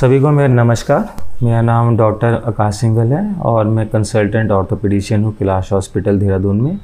[0.00, 5.32] सभी को मेरा नमस्कार। मेरा नाम डॉक्टर आकाश सिंगल है और मैं कंसल्टेंट ऑर्थोपेडिशियन हूँ
[5.36, 6.78] कैलाश हॉस्पिटल देहरादून में।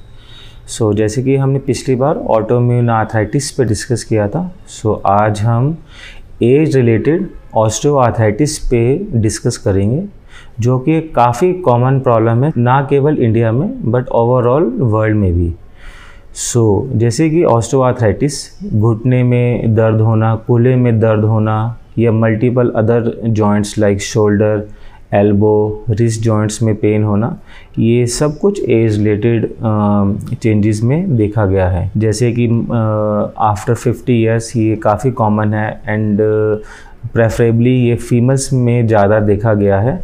[0.67, 5.10] सो so, जैसे कि हमने पिछली बार ऑटोम्यून आर्थराइटिस पे डिस्कस किया था सो so,
[5.10, 5.76] आज हम
[6.42, 8.82] एज रिलेटेड ऑस्टियोआर्थराइटिस पे
[9.12, 10.04] डिस्कस करेंगे
[10.60, 15.52] जो कि काफ़ी कॉमन प्रॉब्लम है ना केवल इंडिया में बट ओवरऑल वर्ल्ड में भी।
[16.34, 18.38] सो so, जैसे कि ऑस्टियोआर्थराइटिस
[18.74, 21.56] घुटने में दर्द होना कूल्हे में दर्द होना
[21.98, 24.66] या multiple other joints like shoulder
[25.14, 27.36] elbow wrist joints में पेन होना
[27.79, 29.46] ये सब कुछ एज रिलेटेड
[30.35, 32.47] चेंजेस में देखा गया है। जैसे कि
[33.43, 36.21] आफ्टर फिफ्टी ईयर्स ये काफ़ी कॉमन है एंड
[37.12, 40.01] प्रेफरेबली ये फीमेल्स में ज़्यादा देखा गया है।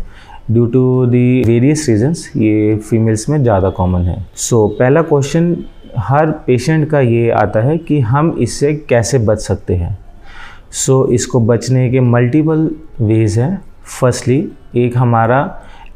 [0.50, 5.56] Due to the various reasons ये फीमेल्स में ज़्यादा कॉमन है। सो so, पहला क्वेश्चन
[5.98, 9.96] हर पेशेंट का ये आता है कि हम इससे कैसे बच सकते हैं।
[10.72, 13.62] सो so, इसको बचने के मल्टीपल वेज हैं.
[14.00, 15.40] फर्स्टली एक हमारा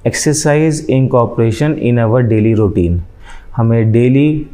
[0.06, 3.00] exercise incorporation in our daily routine
[3.56, 4.46] हमें डेली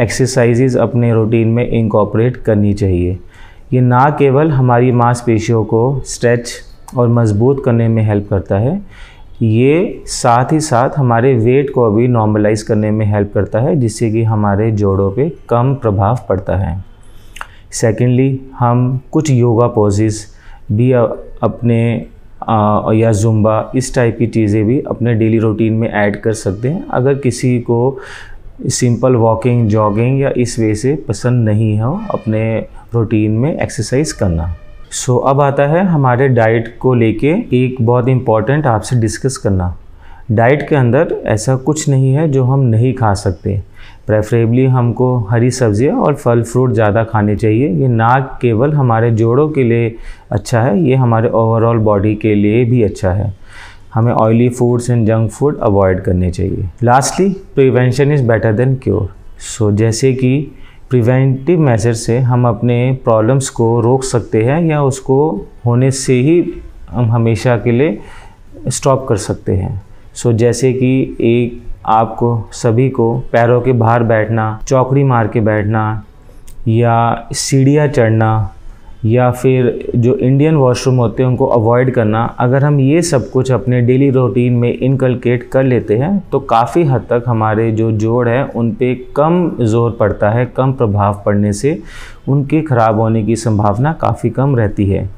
[0.00, 3.18] एक्सरसाइजेज अपने रूटीन में इनकॉपरेट करनी चाहिए.
[3.72, 6.52] ये ना केवल हमारी मांसपेशियों को स्ट्रेच
[6.96, 8.80] और मज़बूत करने में हेल्प करता है
[9.42, 14.10] ये साथ ही साथ हमारे वेट को भी नॉर्मलाइज करने में हेल्प करता है जिससे
[14.10, 16.84] कि हमारे जोड़ों पे कम प्रभाव पड़ता है।
[17.72, 20.26] सेकेंडली हम कुछ योगा पोजेस
[20.72, 22.06] भी अपने
[22.48, 26.68] आ, या जुम्बा इस टाइप की चीज़ें भी अपने डेली रूटीन में ऐड कर सकते
[26.68, 27.98] हैं। अगर किसी को
[28.68, 32.58] सिंपल वॉकिंग जॉगिंग या इस वे से पसंद नहीं हो अपने
[32.94, 34.54] रूटीन में एक्सरसाइज करना।
[34.90, 39.76] सो so, अब आता है हमारे डाइट को लेके एक बहुत इंपॉर्टेंट आपसे डिस्कस करना।
[40.30, 43.60] डाइट के अंदर ऐसा कुछ नहीं है जो हम नहीं खा सकते।
[44.06, 49.48] प्रेफरेबली हमको हरी सब्ज़ियाँ और फल फ्रूट ज़्यादा खाने चाहिए। ये ना केवल हमारे जोड़ों
[49.48, 49.94] के लिए
[50.32, 53.32] अच्छा है ये हमारे ओवरऑल बॉडी के लिए भी अच्छा है।
[53.94, 59.08] हमें oily foods and junk food avoid करने चाहिए। Lastly prevention is better than cure
[59.46, 60.38] so जैसे कि
[60.90, 65.18] प्रिवेंटिव मेजर से हम अपने प्रॉब्लम्स को रोक सकते हैं या उसको
[65.66, 66.42] होने से ही
[66.90, 67.98] हम हमेशा के लिए
[68.70, 69.82] स्टॉप कर सकते हैं।
[70.14, 75.40] सो so, जैसे कि एक आपको, सभी को पैरों के बाहर बैठना, चौकड़ी मार के
[75.42, 76.02] बैठना,
[76.68, 78.52] या सीढ़ियाँ चढ़ना,
[79.04, 83.50] या फिर जो इंडियन वॉशरूम होते हैं, उनको अवॉइड करना। अगर हम ये सब कुछ
[83.52, 88.28] अपने डेली रूटीन में इनकलकेट कर लेते हैं तो काफ़ी हद तक हमारे जो जोड़
[88.28, 91.78] हैं, उन पे कम ज़ोर पड़ता है, कम प्रभाव पड़ने से
[92.28, 95.08] उनके ख़राब होने की संभावना काफ़ी कम रहती है।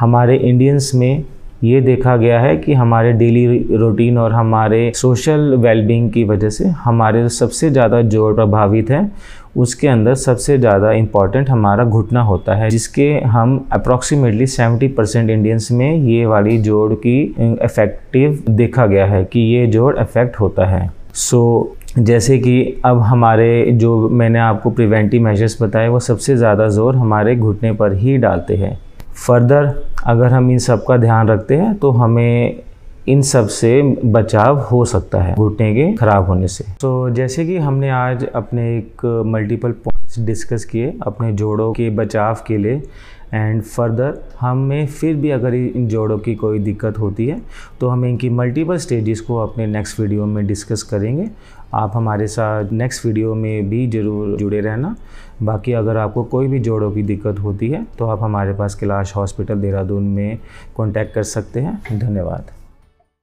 [0.00, 1.24] हमारे इंडियंस में
[1.62, 6.68] ये देखा गया है कि हमारे डेली रूटीन और हमारे सोशल वेलबींग की वजह से
[6.78, 9.10] हमारे सबसे ज़्यादा जोड़ प्रभावित है।
[9.56, 15.70] उसके अंदर सबसे ज़्यादा इंपॉर्टेंट हमारा घुटना होता है जिसके हम अप्रॉक्सीमेटली 70 परसेंट इंडियंस
[15.72, 20.90] में ये वाली जोड़ की इफ़ेक्टिव देखा गया है कि ये जोड़ इफ़ेक्ट होता है।
[21.14, 26.68] सो so, जैसे कि अब हमारे जो मैंने आपको प्रिवेंटिव मेजर्स बताए वो सबसे ज़्यादा
[26.70, 28.78] ज़ोर हमारे घुटने पर ही डालते हैं।
[29.16, 29.74] फर्दर
[30.06, 32.62] अगर हम इन सब का ध्यान रखते हैं तो हमें
[33.08, 37.90] इन सबसे बचाव हो सकता है। घुटने के खराब होने से। तो जैसे कि हमने
[37.90, 42.82] आज अपने एक मल्टीपल पॉइंट्स डिस्कस किए, अपने जोड़ों के बचाव के लिए
[43.34, 47.40] एंड फर्दर हमें फिर भी अगर इन जोड़ों की कोई दिक्कत होती है
[47.80, 51.28] तो हम इनकी मल्टीपल स्टेजेस को अपने नेक्स्ट वीडियो में डिस्कस करेंगे।
[51.74, 54.94] आप हमारे साथ नेक्स्ट वीडियो में भी ज़रूर जुड़े रहना।
[55.42, 59.16] बाकी अगर आपको कोई भी जोड़ों की दिक्कत होती है तो आप हमारे पास कैलाश
[59.16, 60.38] हॉस्पिटल देहरादून में
[60.76, 62.50] कॉन्टैक्ट कर सकते हैं। धन्यवाद।